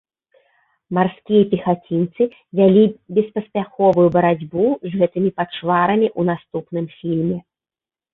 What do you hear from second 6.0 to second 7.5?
ў наступным фільме.